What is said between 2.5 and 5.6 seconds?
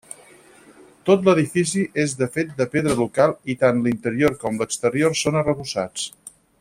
de pedra local i tant l'interior com l'exterior són